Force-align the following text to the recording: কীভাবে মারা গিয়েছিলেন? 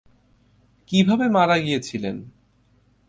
কীভাবে 0.89 1.25
মারা 1.29 1.57
গিয়েছিলেন? 1.57 2.17